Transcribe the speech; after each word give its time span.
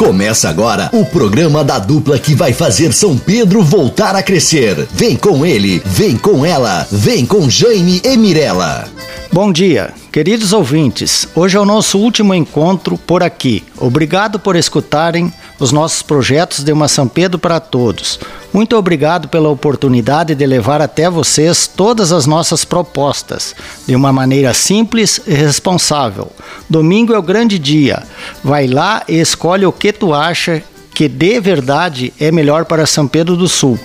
Começa 0.00 0.48
agora 0.48 0.88
o 0.94 1.04
programa 1.04 1.62
da 1.62 1.78
dupla 1.78 2.18
que 2.18 2.34
vai 2.34 2.54
fazer 2.54 2.90
São 2.90 3.18
Pedro 3.18 3.62
voltar 3.62 4.16
a 4.16 4.22
crescer. 4.22 4.88
Vem 4.90 5.14
com 5.14 5.44
ele, 5.44 5.82
vem 5.84 6.16
com 6.16 6.42
ela, 6.42 6.88
vem 6.90 7.26
com 7.26 7.50
Jaime 7.50 8.00
e 8.02 8.16
Mirella. 8.16 8.88
Bom 9.30 9.52
dia, 9.52 9.92
queridos 10.10 10.54
ouvintes. 10.54 11.28
Hoje 11.34 11.58
é 11.58 11.60
o 11.60 11.66
nosso 11.66 11.98
último 11.98 12.34
encontro 12.34 12.96
por 12.96 13.22
aqui. 13.22 13.62
Obrigado 13.76 14.40
por 14.40 14.56
escutarem 14.56 15.30
os 15.58 15.70
nossos 15.70 16.00
projetos 16.00 16.64
de 16.64 16.72
uma 16.72 16.88
São 16.88 17.06
Pedro 17.06 17.38
para 17.38 17.60
todos. 17.60 18.18
Muito 18.52 18.76
obrigado 18.76 19.28
pela 19.28 19.48
oportunidade 19.48 20.34
de 20.34 20.44
levar 20.44 20.82
até 20.82 21.08
vocês 21.08 21.68
todas 21.68 22.10
as 22.10 22.26
nossas 22.26 22.64
propostas 22.64 23.54
de 23.86 23.94
uma 23.94 24.12
maneira 24.12 24.52
simples 24.52 25.20
e 25.24 25.32
responsável. 25.34 26.32
Domingo 26.68 27.14
é 27.14 27.18
o 27.18 27.22
grande 27.22 27.60
dia. 27.60 28.02
Vai 28.42 28.66
lá 28.66 29.04
e 29.06 29.20
escolhe 29.20 29.64
o 29.64 29.72
que 29.72 29.92
tu 29.92 30.12
acha 30.12 30.64
que 30.92 31.08
de 31.08 31.40
verdade 31.40 32.12
é 32.18 32.32
melhor 32.32 32.64
para 32.64 32.86
São 32.86 33.06
Pedro 33.06 33.36
do 33.36 33.48
Sul. 33.48 33.78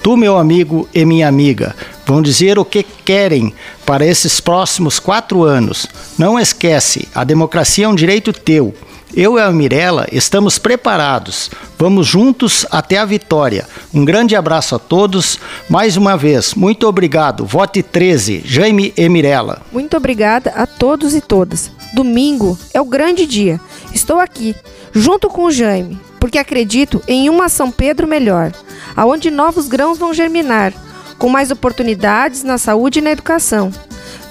Tu, 0.00 0.16
meu 0.16 0.38
amigo 0.38 0.88
e 0.94 1.04
minha 1.04 1.26
amiga, 1.26 1.74
vão 2.06 2.22
dizer 2.22 2.58
o 2.58 2.64
que 2.64 2.82
querem 2.82 3.52
para 3.84 4.06
esses 4.06 4.40
próximos 4.40 5.00
quatro 5.00 5.42
anos. 5.42 5.86
Não 6.16 6.38
esquece, 6.38 7.08
a 7.14 7.24
democracia 7.24 7.86
é 7.86 7.88
um 7.88 7.94
direito 7.94 8.32
teu. 8.32 8.74
Eu 9.16 9.38
e 9.38 9.40
a 9.40 9.50
Mirella 9.52 10.06
estamos 10.10 10.58
preparados. 10.58 11.48
Vamos 11.78 12.06
juntos 12.06 12.66
até 12.70 12.98
a 12.98 13.04
vitória. 13.04 13.64
Um 13.94 14.04
grande 14.04 14.34
abraço 14.34 14.74
a 14.74 14.78
todos. 14.78 15.38
Mais 15.68 15.96
uma 15.96 16.16
vez, 16.16 16.54
muito 16.54 16.88
obrigado. 16.88 17.46
Vote 17.46 17.80
13, 17.80 18.42
Jaime 18.44 18.92
e 18.96 19.08
Mirella. 19.08 19.62
Muito 19.70 19.96
obrigada 19.96 20.50
a 20.50 20.66
todos 20.66 21.14
e 21.14 21.20
todas. 21.20 21.70
Domingo 21.94 22.58
é 22.74 22.80
o 22.80 22.84
grande 22.84 23.24
dia. 23.24 23.60
Estou 23.94 24.18
aqui, 24.18 24.56
junto 24.92 25.28
com 25.28 25.44
o 25.44 25.50
Jaime, 25.52 26.00
porque 26.18 26.38
acredito 26.38 27.00
em 27.06 27.30
uma 27.30 27.48
São 27.48 27.70
Pedro 27.70 28.08
melhor, 28.08 28.50
aonde 28.96 29.30
novos 29.30 29.68
grãos 29.68 29.96
vão 29.96 30.12
germinar, 30.12 30.72
com 31.16 31.28
mais 31.28 31.52
oportunidades 31.52 32.42
na 32.42 32.58
saúde 32.58 32.98
e 32.98 33.02
na 33.02 33.12
educação. 33.12 33.70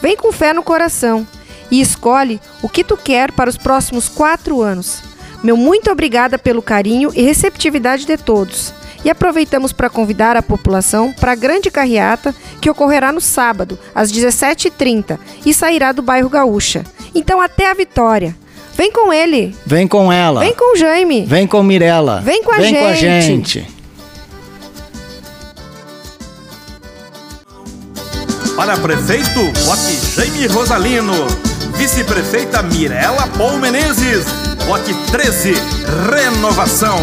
Vem 0.01 0.17
com 0.17 0.33
fé 0.33 0.51
no 0.51 0.61
coração 0.61 1.25
e 1.71 1.79
escolhe 1.79 2.41
o 2.61 2.67
que 2.67 2.83
tu 2.83 2.97
quer 2.97 3.31
para 3.31 3.49
os 3.49 3.55
próximos 3.55 4.09
quatro 4.09 4.61
anos. 4.61 5.01
Meu 5.41 5.55
muito 5.55 5.89
obrigada 5.89 6.37
pelo 6.37 6.61
carinho 6.61 7.11
e 7.15 7.21
receptividade 7.21 8.05
de 8.05 8.17
todos. 8.17 8.73
E 9.03 9.09
aproveitamos 9.09 9.71
para 9.71 9.89
convidar 9.89 10.37
a 10.37 10.41
população 10.41 11.11
para 11.11 11.33
a 11.33 11.35
grande 11.35 11.69
carreata 11.69 12.33
que 12.61 12.69
ocorrerá 12.69 13.11
no 13.11 13.19
sábado, 13.21 13.77
às 13.93 14.11
17h30, 14.11 15.19
e 15.45 15.53
sairá 15.53 15.91
do 15.91 16.01
bairro 16.01 16.29
Gaúcha. 16.29 16.83
Então, 17.13 17.41
até 17.41 17.69
a 17.69 17.73
vitória! 17.73 18.35
Vem 18.75 18.91
com 18.91 19.13
ele! 19.13 19.55
Vem 19.65 19.87
com 19.87 20.11
ela! 20.11 20.39
Vem 20.39 20.55
com 20.55 20.73
o 20.73 20.77
Jaime! 20.77 21.25
Vem 21.25 21.45
com 21.45 21.61
Mirella! 21.61 22.21
Vem 22.21 22.41
com 22.43 22.51
a 22.51 22.57
Vem 22.57 22.73
gente! 22.73 22.79
com 22.79 22.87
a 22.87 22.93
gente! 22.93 23.67
Para 28.55 28.77
prefeito, 28.77 29.51
vote 29.65 29.99
Jaime 30.15 30.47
Rosalino. 30.47 31.13
Vice-prefeita 31.75 32.61
Mirela 32.61 33.27
Paul 33.37 33.57
Menezes. 33.57 34.25
Vote 34.67 34.93
13, 35.11 35.53
Renovação. 36.11 36.99